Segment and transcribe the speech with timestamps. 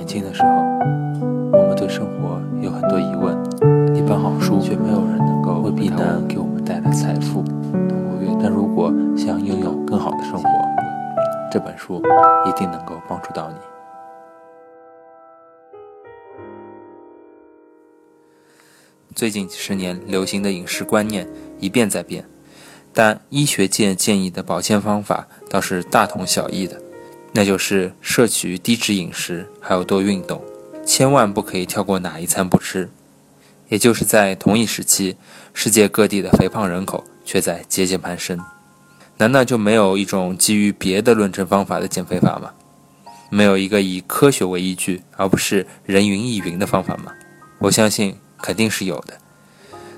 [0.00, 0.48] 年轻的时候，
[1.52, 3.36] 我们对生活有很多疑问，
[3.94, 7.44] 一本好书却没有人能够未必能给我们带来财富。
[8.42, 10.48] 但如果想拥有更好的生活，
[11.52, 12.02] 这本书
[12.48, 13.56] 一定能够帮助到你。
[19.14, 22.24] 最近几十年流行的饮食观念一变再变，
[22.94, 26.80] 但医学界建议的保健方法倒是大同小异的。
[27.32, 30.42] 那就是摄取低脂饮食，还有多运动，
[30.84, 32.90] 千万不可以跳过哪一餐不吃。
[33.68, 35.16] 也就是在同一时期，
[35.54, 38.40] 世界各地的肥胖人口却在节节攀升。
[39.18, 42.50] 难道就没有一种基于别的论证方法的减肥法吗？
[43.30, 47.12] 没有一个以科学为依据，而不是人云亦云的方法吗？
[47.60, 49.14] 我相信肯定是有的。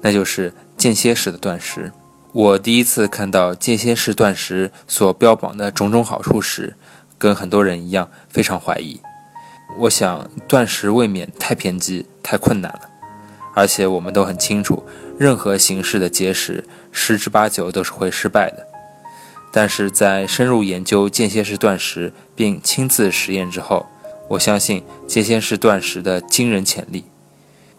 [0.00, 1.92] 那就是间歇式的断食。
[2.32, 6.76] 我第一次看到间歇式断食所标榜的种种好处时，
[7.18, 9.00] 跟很多人一样，非常怀疑。
[9.80, 12.88] 我想断食未免太偏激、太困难了，
[13.54, 14.82] 而且我们都很清楚，
[15.18, 18.66] 任何形式的节食十之八九都是会失败的。
[19.50, 23.86] 但是在深入研究间歇式断食并亲自实验之后，
[24.28, 27.04] 我相信间歇式断食的惊人潜力。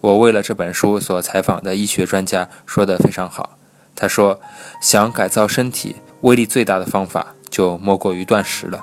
[0.00, 3.58] 我为了这本书所采访的医学专家说得非常好，
[3.94, 4.40] 他说
[4.80, 8.80] ：“想改造身体，威力最大的方法就莫过于断食了。”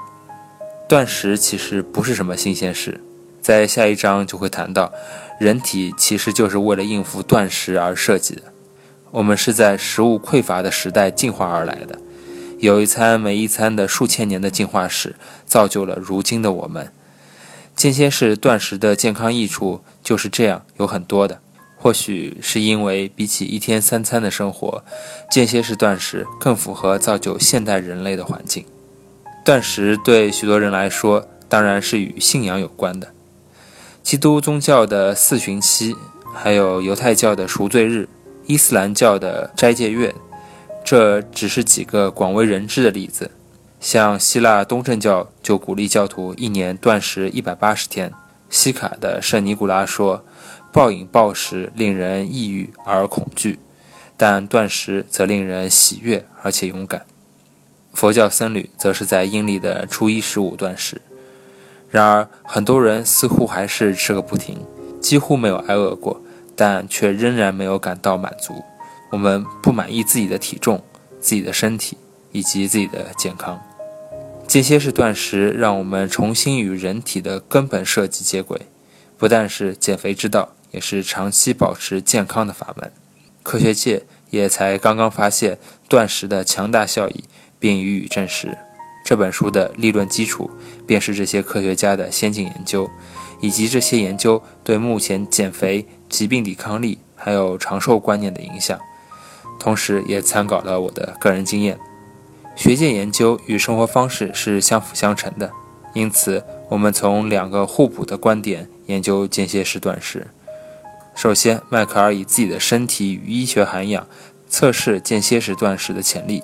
[0.87, 3.01] 断食其实不是什么新鲜事，
[3.41, 4.93] 在下一章就会谈到，
[5.39, 8.43] 人体其实就是为了应付断食而设计的。
[9.09, 11.97] 我们是在食物匮乏的时代进化而来的，
[12.59, 15.15] 有一餐没一餐的数千年的进化史，
[15.47, 16.91] 造就了如今的我们。
[17.75, 21.41] 间歇式断食的健康益处就是这样，有很多的。
[21.77, 24.83] 或许是因为比起一天三餐的生活，
[25.31, 28.65] 间歇式断食更符合造就现代人类的环境。
[29.45, 33.09] 断食对许多人来说，当然是与信仰有关的。
[34.01, 35.95] 基督宗教的四旬期，
[36.33, 38.09] 还有犹太教的赎罪日、
[38.47, 40.15] 伊斯兰教的斋戒月，
[40.83, 43.29] 这只是几个广为人知的例子。
[43.79, 48.11] 像希腊东正教就鼓励教徒一年断食一百八十天。
[48.49, 50.25] 西卡的圣尼古拉说
[50.73, 53.59] ：“暴饮暴食令人抑郁而恐惧，
[54.17, 57.05] 但断食则令人喜悦而且勇敢。”
[57.95, 61.01] 佛教僧侣则是在阴历的初一十五断食，
[61.89, 64.59] 然而很多人似乎还是吃个不停，
[64.99, 66.21] 几乎没有挨饿过，
[66.57, 68.63] 但却仍然没有感到满足。
[69.11, 70.83] 我们不满意自己的体重、
[71.21, 71.97] 自己的身体
[72.33, 73.61] 以及自己的健康。
[74.45, 78.63] 间歇式断食让我们重新与人体的根本设计接轨，
[79.17, 82.91] 不但是减肥之道，也是长期保持健康的法门。
[83.41, 85.57] 科学界也才刚刚发现
[85.87, 87.23] 断食的强大效益。
[87.65, 88.55] 并予以证实。
[89.03, 90.51] 这本书的理论基础，
[90.85, 92.87] 便是这些科学家的先进研究，
[93.41, 98.79] 以及这些研究对目前减肥、疾病抵抗力还有长寿观念的影响。
[99.59, 101.79] 同时，也参考了我的个人经验。
[102.55, 105.51] 学界研究与生活方式是相辅相成的，
[105.95, 110.27] 因此，我们从两个互补的观点研究间歇式断食。
[111.15, 114.07] 首先，迈克尔以自己的身体与医学涵养。
[114.47, 116.41] 测试间歇式断食的潜力，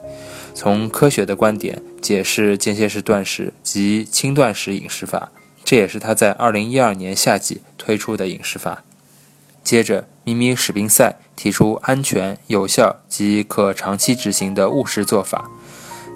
[0.54, 5.32] 从科学的观点解释间歇式断食及轻断食饮食法，
[5.64, 8.84] 这也是他在2012年夏季推出的饮食法。
[9.64, 15.50] 接着，咪咪史宾塞提出安全、有效及可长期执行的务实做法，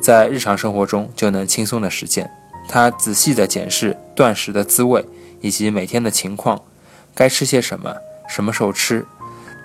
[0.02, 2.30] 在日常生活中就能轻松的实践。
[2.68, 5.06] 他仔细地检视断食的滋味
[5.42, 6.62] 以及每天的情况，
[7.14, 7.96] 该吃些什么，
[8.28, 9.06] 什么时候吃。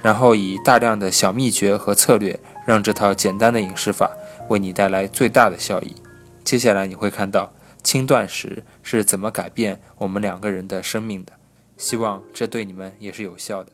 [0.02, 4.10] 然后以大量的小秘诀和策略，让这套简单的饮食法
[4.50, 5.96] 为你带来最大的效益。
[6.44, 7.52] 接下来你会看到
[7.82, 11.32] 轻断食是怎么改变我们两个人的生命的。
[11.76, 13.72] 希望这对你们也是有效的。